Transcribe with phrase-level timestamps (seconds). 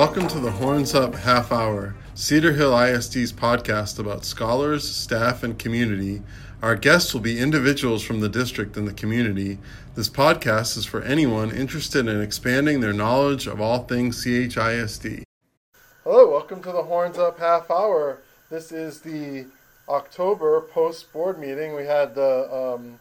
[0.00, 5.58] Welcome to the Horns Up Half Hour, Cedar Hill ISD's podcast about scholars, staff, and
[5.58, 6.22] community.
[6.62, 9.58] Our guests will be individuals from the district and the community.
[9.96, 15.22] This podcast is for anyone interested in expanding their knowledge of all things CHISD.
[16.02, 18.22] Hello, welcome to the Horns Up Half Hour.
[18.48, 19.48] This is the
[19.86, 21.76] October post board meeting.
[21.76, 22.98] We had the um,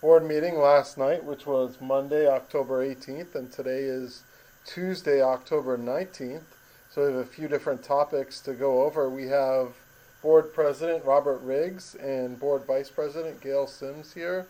[0.00, 4.22] board meeting last night, which was Monday, October 18th, and today is
[4.66, 6.42] Tuesday, October 19th.
[6.90, 9.08] So we have a few different topics to go over.
[9.08, 9.74] We have
[10.22, 14.46] Board President Robert Riggs and Board Vice President Gail Sims here.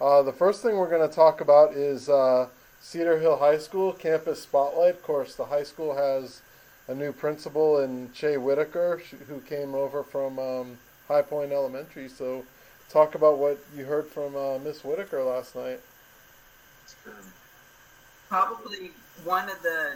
[0.00, 2.48] Uh, the first thing we're going to talk about is uh,
[2.80, 4.94] Cedar Hill High School Campus Spotlight.
[4.94, 6.42] Of course, the high school has
[6.86, 12.08] a new principal in Shay Whitaker, who came over from um, High Point Elementary.
[12.08, 12.44] So,
[12.90, 15.80] talk about what you heard from uh, Miss Whitaker last night.
[18.28, 18.90] Probably
[19.24, 19.94] one of the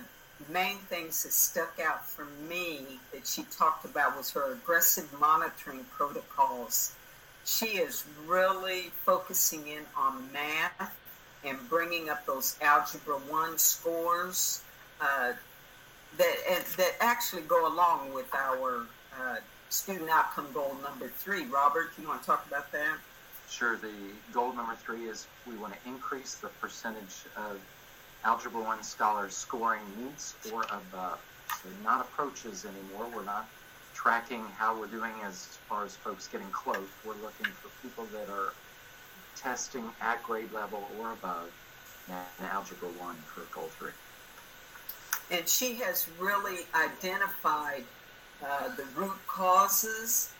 [0.48, 5.84] main things that stuck out for me that she talked about was her aggressive monitoring
[5.90, 6.94] protocols.
[7.44, 10.96] She is really focusing in on math
[11.44, 14.62] and bringing up those Algebra 1 scores
[15.00, 15.32] uh,
[16.18, 18.86] that, that actually go along with our
[19.18, 19.36] uh,
[19.70, 21.46] student outcome goal number three.
[21.46, 22.98] Robert, do you want to talk about that?
[23.48, 23.76] Sure.
[23.76, 23.92] The
[24.32, 27.58] goal number three is we want to increase the percentage of
[28.24, 31.20] Algebra 1 scholars scoring meets or above.
[31.62, 33.10] So not approaches anymore.
[33.14, 33.48] We're not
[33.94, 36.88] tracking how we're doing as far as folks getting close.
[37.04, 38.52] We're looking for people that are
[39.36, 41.50] testing at grade level or above
[42.08, 43.90] in Algebra 1 for goal 3.
[45.30, 47.84] And she has really identified
[48.44, 50.32] uh, the root causes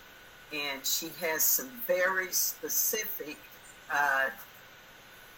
[0.52, 3.36] and she has some very specific
[3.92, 4.30] uh,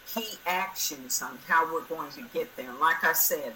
[0.07, 2.73] key actions on how we're going to get there.
[2.81, 3.55] like I said,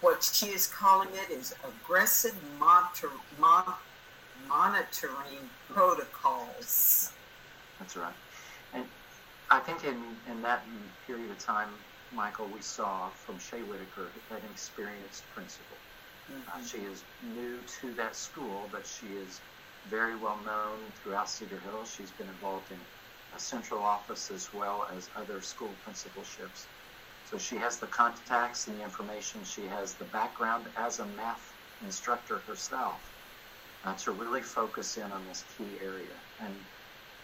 [0.00, 3.64] what she is calling it is aggressive monitor, mon,
[4.48, 7.12] monitoring protocols.
[7.78, 8.14] That's right.
[8.74, 8.84] And
[9.50, 9.96] I think in,
[10.30, 10.62] in that
[11.06, 11.68] period of time,
[12.12, 15.76] Michael, we saw from Shay Whitaker an experienced principal.
[16.30, 16.60] Mm-hmm.
[16.60, 19.40] Uh, she is new to that school, but she is
[19.88, 21.84] very well known throughout Cedar Hill.
[21.84, 22.78] She's been involved in
[23.40, 26.66] central office as well as other school principalships.
[27.30, 29.44] So she has the contacts and the information.
[29.44, 31.52] She has the background as a math
[31.84, 33.12] instructor herself
[33.84, 36.16] uh, to really focus in on this key area.
[36.40, 36.54] And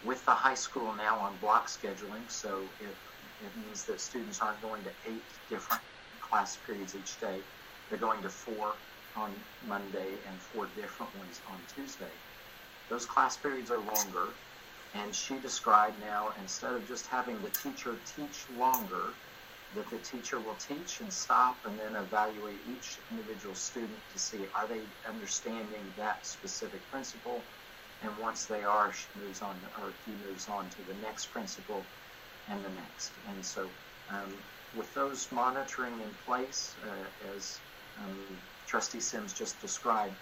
[0.03, 2.95] with the high school now on block scheduling, so it,
[3.43, 5.81] it means that students aren't going to eight different
[6.21, 7.39] class periods each day.
[7.89, 8.73] They're going to four
[9.15, 9.31] on
[9.67, 12.11] Monday and four different ones on Tuesday.
[12.89, 14.29] Those class periods are longer,
[14.95, 19.13] and she described now, instead of just having the teacher teach longer,
[19.75, 24.39] that the teacher will teach and stop and then evaluate each individual student to see
[24.55, 27.41] are they understanding that specific principle.
[28.03, 31.83] And once they are, she moves on, or he moves on to the next principle
[32.49, 33.11] and the next.
[33.29, 33.67] And so,
[34.09, 34.33] um,
[34.77, 37.59] with those monitoring in place, uh, as
[38.03, 38.17] um,
[38.67, 40.13] Trustee Sims just described,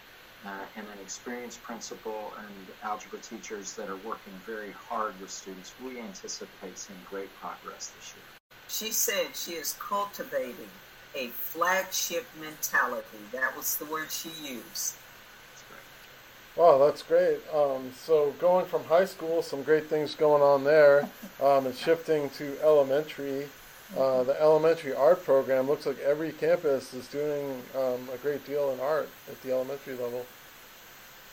[0.45, 5.73] uh, and an experienced principal and algebra teachers that are working very hard with students,
[5.83, 8.49] we anticipate seeing great progress this year.
[8.67, 10.69] She said she is cultivating
[11.15, 13.19] a flagship mentality.
[13.31, 14.95] That was the word she used.
[16.55, 17.39] Wow, that's great.
[17.53, 21.09] Um, so going from high school, some great things going on there,
[21.41, 23.47] um, and shifting to elementary.
[23.97, 28.71] Uh, the elementary art program looks like every campus is doing um, a great deal
[28.71, 30.25] in art at the elementary level.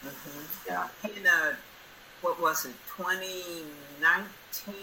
[0.04, 0.69] Mm-hmm.
[0.69, 0.88] Yeah.
[1.04, 1.54] In uh,
[2.20, 4.75] what was it, 2019?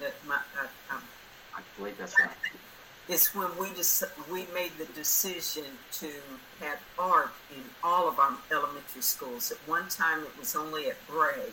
[0.00, 1.02] That my, uh, um,
[1.54, 2.30] I believe that's right.
[3.08, 6.10] It's when we just we made the decision to
[6.60, 9.50] have art in all of our elementary schools.
[9.50, 11.52] At one time, it was only at Bray,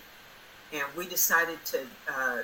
[0.73, 1.79] and we decided to
[2.11, 2.41] uh,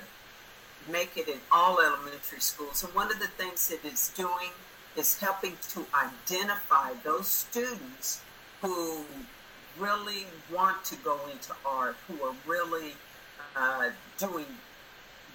[0.89, 2.83] make it in all elementary schools.
[2.83, 4.51] And one of the things that it's doing
[4.95, 8.21] is helping to identify those students
[8.61, 9.01] who
[9.79, 12.93] really want to go into art, who are really
[13.55, 14.45] uh, doing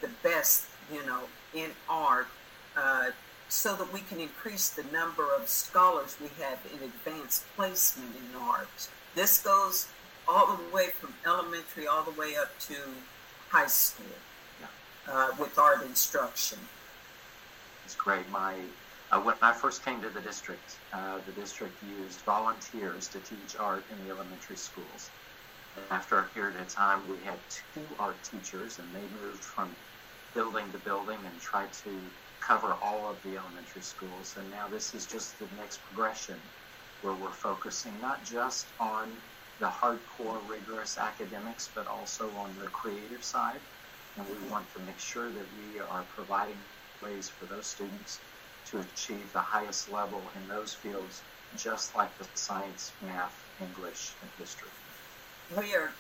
[0.01, 1.21] the best, you know,
[1.55, 2.29] in art,
[2.77, 3.11] uh,
[3.49, 8.41] so that we can increase the number of scholars we have in advanced placement in
[8.41, 8.89] art.
[9.15, 9.89] This goes
[10.29, 12.75] all the way from elementary all the way up to
[13.49, 14.07] high school
[15.09, 16.59] uh, with art instruction.
[17.85, 18.29] It's great.
[18.31, 18.55] My
[19.13, 23.57] uh, when I first came to the district, uh, the district used volunteers to teach
[23.59, 25.11] art in the elementary schools.
[25.77, 27.39] And after a period of time, we had
[27.75, 29.69] two art teachers, and they moved from
[30.35, 31.91] building to building and tried to
[32.41, 34.35] cover all of the elementary schools.
[34.37, 36.37] And now this is just the next progression
[37.03, 39.09] where we're focusing not just on
[39.61, 43.61] the hardcore, rigorous academics, but also on the creative side.
[44.17, 46.57] And we want to make sure that we are providing
[47.03, 48.19] ways for those students
[48.67, 51.23] to achieve the highest level in those fields,
[51.57, 54.69] just like the science, math, English, and history.
[55.57, 55.91] We are,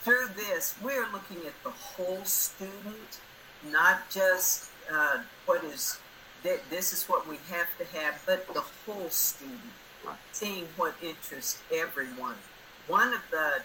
[0.00, 3.20] through this, we are looking at the whole student,
[3.70, 5.98] not just uh, what is,
[6.42, 9.60] this is what we have to have, but the whole student,
[10.32, 12.36] seeing what interests everyone.
[12.88, 13.62] One of the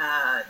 [0.00, 0.42] uh,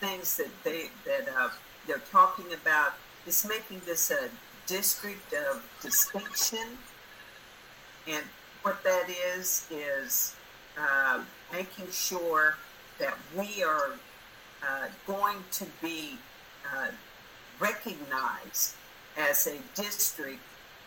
[0.00, 1.50] things that they that uh,
[1.86, 2.94] they're talking about
[3.26, 4.28] is making this a
[4.66, 6.78] district of distinction.
[8.08, 8.24] And
[8.62, 10.34] what that is, is
[10.78, 11.22] uh,
[11.52, 12.56] making sure
[12.98, 13.92] that we are
[14.66, 16.18] uh, going to be
[16.74, 16.88] uh,
[17.60, 18.74] recognized
[19.16, 20.40] as a district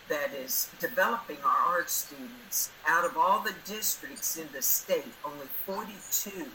[0.10, 2.72] that is developing our art students.
[2.88, 6.48] Out of all the districts in the state, only 42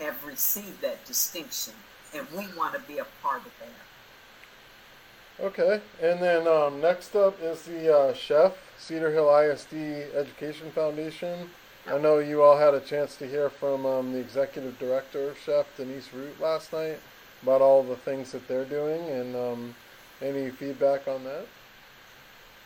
[0.00, 1.74] have received that distinction,
[2.14, 5.44] and we want to be a part of that.
[5.44, 9.74] Okay, and then um, next up is the uh, chef Cedar Hill ISD
[10.14, 11.50] Education Foundation.
[11.86, 15.38] I know you all had a chance to hear from um, the executive director, of
[15.38, 16.98] Chef Denise Root, last night
[17.42, 19.74] about all the things that they're doing, and um,
[20.20, 21.46] any feedback on that?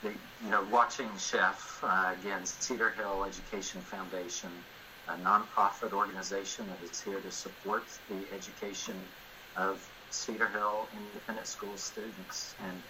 [0.03, 4.51] You know, watching Chef uh, again, Cedar Hill Education Foundation,
[5.09, 8.97] a nonprofit organization that is here to support the education
[9.57, 12.55] of Cedar Hill Independent School students.
[12.65, 12.83] And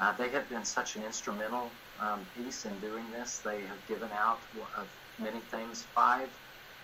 [0.00, 1.70] uh, they have been such an instrumental
[2.00, 3.38] um, piece in doing this.
[3.38, 4.40] They have given out
[4.76, 4.86] of
[5.18, 6.28] many things five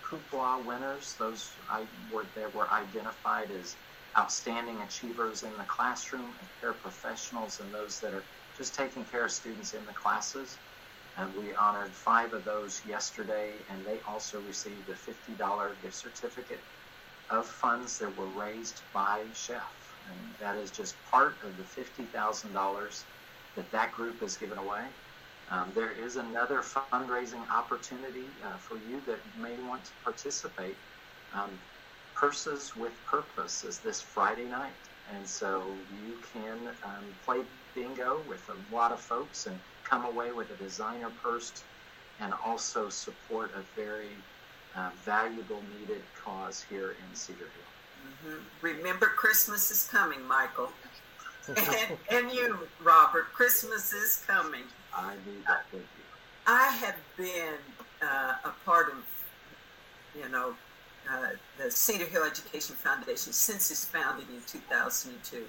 [0.03, 1.15] Hoopla winners.
[1.19, 1.83] Those I,
[2.13, 3.75] were, that were identified as
[4.17, 8.23] outstanding achievers in the classroom and paraprofessionals and those that are
[8.57, 10.57] just taking care of students in the classes.
[11.17, 16.59] And we honored five of those yesterday, and they also received a $50 gift certificate
[17.31, 23.03] of funds that were raised by Chef and that is just part of the $50,000
[23.55, 24.83] that that group has given away.
[25.49, 30.75] Um, there is another fundraising opportunity uh, for you that may want to participate.
[31.33, 31.49] Um,
[32.15, 34.73] Purses with Purpose is this Friday night,
[35.15, 35.63] and so
[36.05, 37.39] you can um, play
[37.73, 41.63] bingo with a lot of folks and come away with a designer purse
[42.19, 44.11] and also support a very
[44.75, 48.33] uh, valuable, needed cause here in Cedar Hill.
[48.33, 48.39] Mm-hmm.
[48.61, 50.69] Remember, Christmas is coming, Michael.
[51.47, 54.63] and, and you, Robert, Christmas is coming.
[54.95, 55.65] I need that.
[55.71, 55.89] Thank you.
[56.47, 57.55] I have been
[58.01, 58.97] uh, a part of,
[60.19, 60.55] you know,
[61.11, 65.45] uh, the Cedar Hill Education Foundation since its founding in 2002.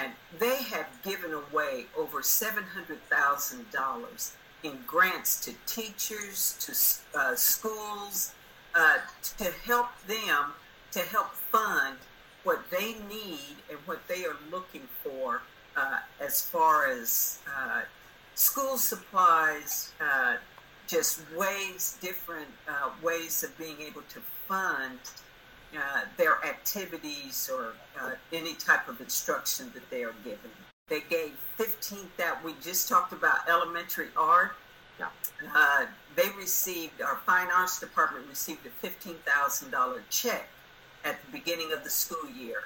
[0.00, 4.32] And they have given away over $700,000
[4.64, 8.34] in grants to teachers, to uh, schools,
[8.74, 8.96] uh,
[9.38, 10.52] to help them
[10.90, 11.98] to help fund
[12.44, 15.42] what they need and what they are looking for
[15.76, 17.82] uh, as far as uh,
[18.34, 20.36] school supplies, uh,
[20.86, 24.98] just ways, different uh, ways of being able to fund
[26.16, 27.72] their activities or
[28.32, 30.50] any type of instruction that they are given.
[30.88, 34.52] They gave 15th that we just talked about elementary art.
[35.00, 35.86] Yeah.
[36.14, 40.48] they received, our fine arts department received a $15,000 check
[41.04, 42.64] at the beginning of the school year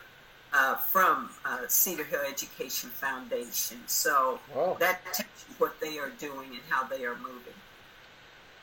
[0.53, 3.79] uh, from uh, Cedar Hill Education Foundation.
[3.87, 4.77] So wow.
[4.81, 7.55] that tells you what they are doing and how they are moving.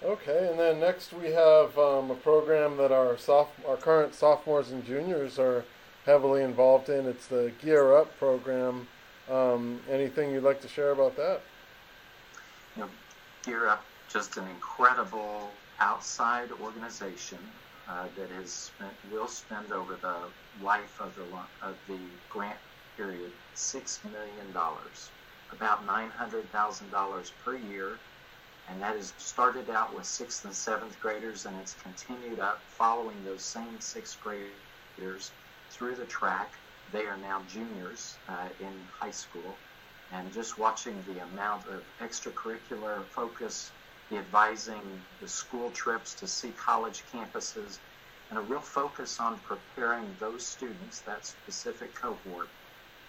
[0.03, 4.69] Okay, and then next we have um, a program that our soph- our current sophomores
[4.69, 5.63] and juniors are
[6.05, 7.05] heavily involved in.
[7.07, 8.87] It's the Gear Up program.
[9.29, 11.41] Um, anything you'd like to share about that?
[12.75, 12.89] You know,
[13.43, 17.39] Gear Up, just an incredible outside organization
[17.89, 21.23] uh, that has spent, will spend over the life of the
[21.61, 22.59] of the grant
[22.95, 25.11] period six million dollars,
[25.51, 27.99] about nine hundred thousand dollars per year,
[28.69, 33.23] and that has started out with sixth and seventh graders, and it's continued up following
[33.23, 35.31] those same sixth graders
[35.71, 36.53] through the track.
[36.91, 39.59] They are now juniors uh, in high school,
[40.11, 43.73] and just watching the amount of extracurricular focus
[44.09, 47.79] the advising, the school trips to see college campuses,
[48.29, 52.51] and a real focus on preparing those students, that specific cohort,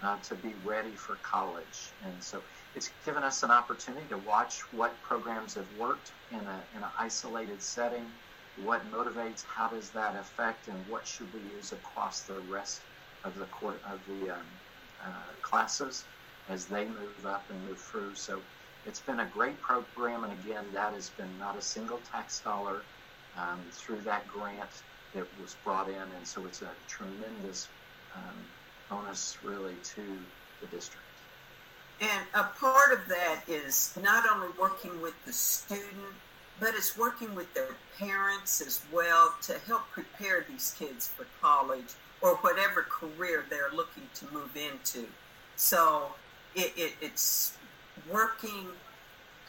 [0.01, 1.93] uh, to be ready for college.
[2.01, 2.43] And so
[2.75, 6.89] it's given us an opportunity to watch what programs have worked in, a, in an
[6.99, 8.11] isolated setting,
[8.55, 12.85] what motivates, how does that affect, and what should we use across the rest
[13.27, 14.39] of the court of the um,
[15.03, 16.05] uh, classes
[16.49, 18.15] as they move up and move through.
[18.15, 18.39] So
[18.85, 22.81] it's been a great program, and again, that has been not a single tax dollar
[23.37, 24.69] um, through that grant
[25.13, 27.67] that was brought in, and so it's a tremendous
[28.15, 28.35] um,
[28.89, 30.01] bonus really to
[30.61, 31.03] the district.
[31.99, 36.13] And a part of that is not only working with the student,
[36.59, 41.93] but it's working with their parents as well to help prepare these kids for college
[42.21, 45.07] or whatever career they're looking to move into.
[45.55, 46.07] So
[46.55, 47.57] it, it, it's
[48.11, 48.67] working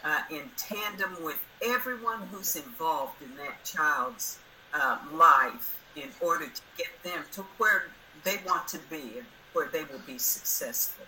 [0.04, 4.38] uh, in tandem with everyone who's involved in that child's
[4.74, 7.84] uh, life in order to get them to where
[8.24, 11.04] they want to be and where they will be successful.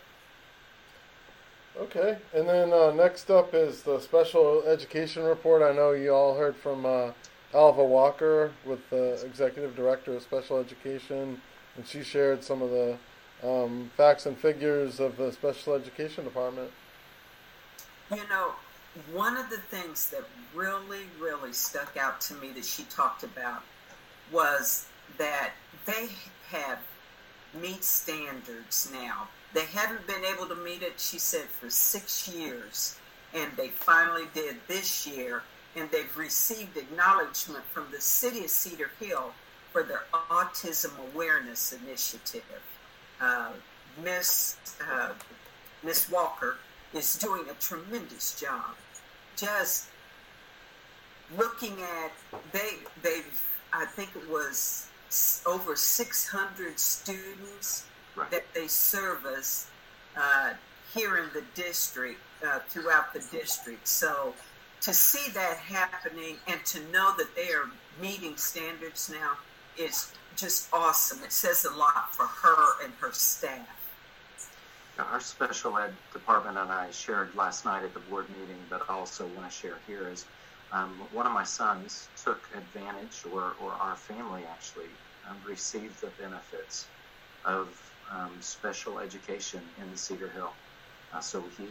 [1.78, 5.62] Okay, and then uh, next up is the special education report.
[5.62, 7.12] I know you all heard from uh,
[7.54, 11.40] Alva Walker with the executive director of special education,
[11.80, 12.98] and she shared some of the
[13.42, 16.70] um, facts and figures of the special education department.
[18.10, 18.50] You know,
[19.14, 23.62] one of the things that really, really stuck out to me that she talked about
[24.30, 25.52] was that
[25.86, 26.10] they
[26.50, 26.80] have
[27.58, 29.28] meet standards now.
[29.54, 32.98] They haven't been able to meet it, she said, for six years,
[33.32, 35.44] and they finally did this year,
[35.74, 39.32] and they've received acknowledgement from the city of Cedar Hill
[39.72, 42.42] for their autism awareness initiative.
[43.20, 43.50] Uh,
[44.02, 44.56] Miss
[44.90, 45.10] uh,
[45.82, 46.56] Miss Walker
[46.94, 48.74] is doing a tremendous job.
[49.36, 49.88] Just
[51.36, 52.12] looking at
[52.52, 52.70] they
[53.02, 53.22] they
[53.72, 54.88] I think it was
[55.46, 57.84] over 600 students
[58.16, 58.30] right.
[58.30, 59.70] that they service
[60.16, 60.52] uh,
[60.92, 63.86] here in the district uh, throughout the district.
[63.86, 64.34] So
[64.80, 69.36] to see that happening and to know that they are meeting standards now
[69.78, 71.22] is just awesome.
[71.24, 73.68] It says a lot for her and her staff.
[74.98, 78.94] Our special ed department and I shared last night at the board meeting, but I
[78.94, 80.26] also want to share here is
[80.72, 84.90] um, one of my sons took advantage, or, or our family actually
[85.28, 86.86] um, received the benefits
[87.44, 87.68] of
[88.12, 90.52] um, special education in Cedar Hill.
[91.12, 91.66] Uh, so he,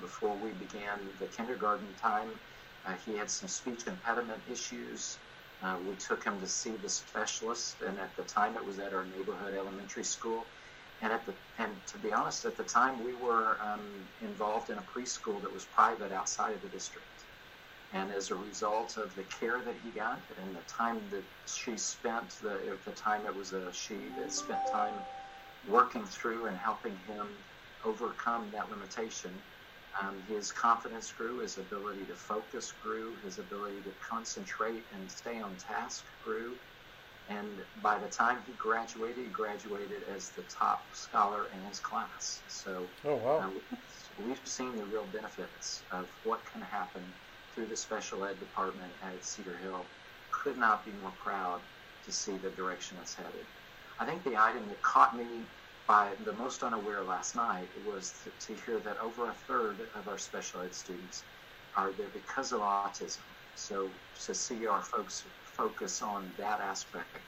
[0.00, 2.28] before we began the kindergarten time,
[2.86, 5.18] uh, he had some speech impediment issues.
[5.62, 8.92] Uh, we took him to see the specialist, and at the time it was at
[8.92, 10.46] our neighborhood elementary school.
[11.00, 14.78] And at the and to be honest, at the time we were um, involved in
[14.78, 17.24] a preschool that was private outside of the district.
[17.92, 21.76] And as a result of the care that he got and the time that she
[21.76, 24.94] spent, the at the time it was a she that spent time
[25.66, 27.28] working through and helping him
[27.84, 29.42] overcome that limitation,
[30.00, 35.40] um, his confidence grew, his ability to focus grew, his ability to concentrate and stay
[35.40, 36.56] on task grew.
[37.28, 42.42] And by the time he graduated, he graduated as the top scholar in his class.
[42.48, 43.38] So oh, wow.
[43.38, 43.76] uh,
[44.18, 47.12] we've seen the real benefits of what can happen
[47.54, 49.88] through the special ed department at Cedar Hill.
[50.30, 51.60] Could not be more proud
[52.04, 53.46] to see the direction it's headed.
[53.98, 55.46] I think the item that caught me
[55.86, 60.08] by the most unaware last night was to, to hear that over a third of
[60.08, 61.24] our special ed students
[61.76, 63.22] are there because of autism.
[63.54, 63.90] So
[64.24, 67.18] to see our folks focus on that aspect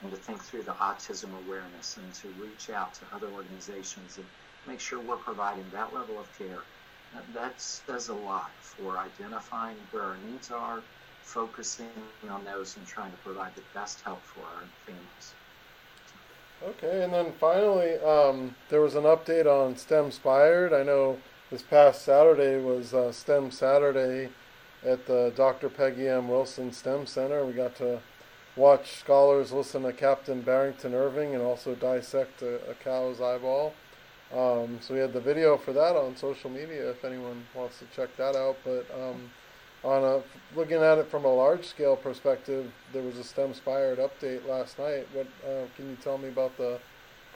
[0.00, 4.26] and to think through the autism awareness and to reach out to other organizations and
[4.66, 6.64] make sure we're providing that level of care.
[7.32, 10.84] That says a lot for identifying where our needs are,
[11.22, 11.90] focusing
[12.28, 15.34] on those, and trying to provide the best help for our families.
[16.60, 20.72] Okay, and then finally, um, there was an update on STEMspired.
[20.72, 21.18] I know
[21.50, 24.30] this past Saturday was uh, STEM Saturday
[24.84, 25.68] at the Dr.
[25.68, 26.28] Peggy M.
[26.28, 27.46] Wilson STEM Center.
[27.46, 28.00] We got to
[28.56, 33.72] watch scholars listen to Captain Barrington Irving and also dissect a, a cow's eyeball.
[34.32, 37.84] Um, so we had the video for that on social media if anyone wants to
[37.94, 38.56] check that out.
[38.64, 39.30] But um,
[39.84, 40.22] on a
[40.56, 45.06] looking at it from a large scale perspective, there was a STEMspired update last night.
[45.12, 46.78] What uh, can you tell me about the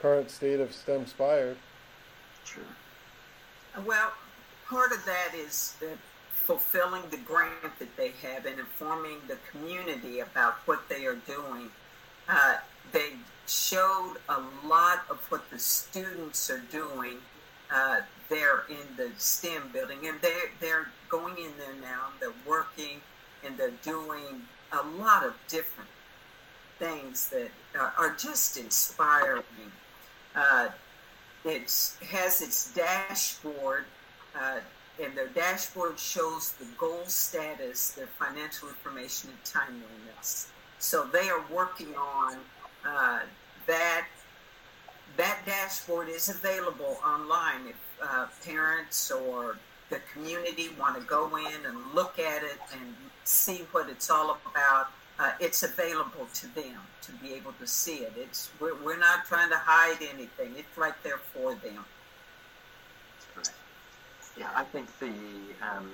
[0.01, 1.55] current state of STEMspired?
[2.43, 2.63] Sure.
[3.85, 4.11] Well,
[4.67, 5.97] part of that is that
[6.31, 11.69] fulfilling the grant that they have and informing the community about what they are doing.
[12.27, 12.55] Uh,
[12.91, 13.13] they
[13.47, 17.17] showed a lot of what the students are doing
[17.73, 22.09] uh, there in the STEM building, and they're they're going in there now.
[22.19, 23.01] They're working
[23.45, 25.89] and they're doing a lot of different
[26.79, 29.43] things that are, are just inspiring.
[30.35, 30.69] Uh,
[31.45, 33.85] it has its dashboard,
[34.35, 34.59] uh,
[35.01, 40.51] and their dashboard shows the goal status, their financial information, and timeliness.
[40.79, 42.37] So they are working on
[42.85, 43.19] uh,
[43.67, 44.07] that
[45.17, 49.57] that dashboard is available online if uh, parents or
[49.89, 54.37] the community want to go in and look at it and see what it's all
[54.51, 54.87] about.
[55.19, 58.13] uh, it's available to them to be able to see it.
[58.17, 60.53] It's we're, we're not trying to hide anything.
[60.57, 61.85] It's right there for them.
[64.37, 65.11] Yeah, I think the
[65.61, 65.91] um,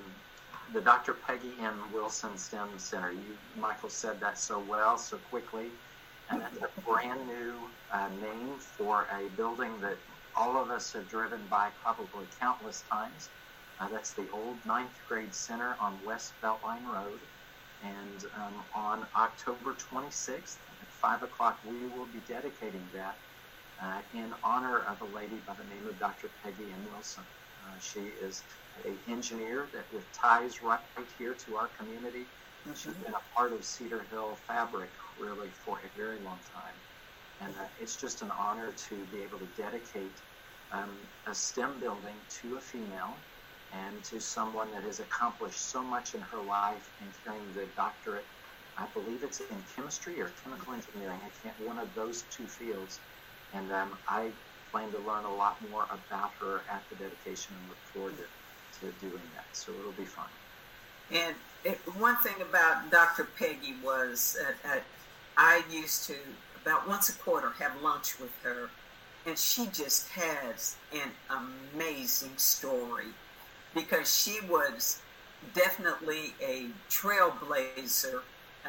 [0.73, 1.13] the Dr.
[1.13, 1.77] Peggy M.
[1.93, 3.11] Wilson STEM Center.
[3.11, 5.65] You, Michael, said that so well, so quickly,
[6.31, 9.97] a brand new uh, name for a building that
[10.35, 13.29] all of us have driven by probably countless times.
[13.79, 17.21] Uh, that's the old ninth grade center on West Beltline Road.
[17.81, 23.19] And um, on October 26th at 5 o'clock, we will be dedicating that
[23.81, 26.29] uh, in honor of a lady by the name of Dr.
[26.43, 26.85] Peggy M.
[26.91, 27.23] Wilson.
[27.63, 28.43] Uh, she is
[28.85, 30.79] an engineer that with ties right
[31.17, 32.27] here to our community.
[32.67, 32.73] Mm-hmm.
[32.75, 36.73] She's been a part of Cedar Hill fabric really for a very long time.
[37.41, 40.11] And uh, it's just an honor to be able to dedicate
[40.71, 40.89] um,
[41.27, 43.15] a STEM building to a female
[43.73, 48.25] and to someone that has accomplished so much in her life and carrying the doctorate.
[48.77, 51.19] I believe it's in chemistry or chemical engineering.
[51.23, 52.99] I can't one of those two fields.
[53.53, 54.31] And um, I
[54.71, 58.79] plan to learn a lot more about her at the dedication and look forward to,
[58.79, 59.45] to doing that.
[59.53, 60.27] So it'll be fun.
[61.11, 63.27] And it, one thing about Dr.
[63.37, 64.79] Peggy was uh,
[65.41, 66.15] I used to
[66.61, 68.69] about once a quarter have lunch with her,
[69.25, 73.05] and she just has an amazing story
[73.73, 74.99] because she was
[75.53, 78.19] definitely a trailblazer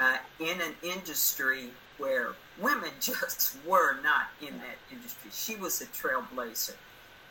[0.01, 5.31] uh, in an industry where women just were not in that industry.
[5.33, 6.77] She was a trailblazer.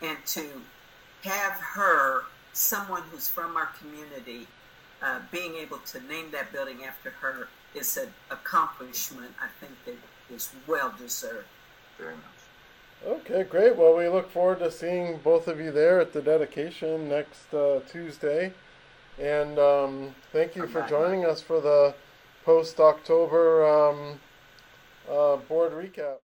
[0.02, 0.50] And to
[1.24, 4.48] have her, someone who's from our community,
[5.02, 10.34] uh, being able to name that building after her is an accomplishment I think that
[10.34, 11.48] is well deserved.
[11.98, 12.24] Very much.
[13.06, 13.78] Okay, great.
[13.78, 17.80] Well, we look forward to seeing both of you there at the dedication next uh,
[17.90, 18.54] Tuesday.
[19.20, 21.94] And um, thank you for joining us for the
[22.46, 24.20] post October um,
[25.10, 26.18] uh, board recap.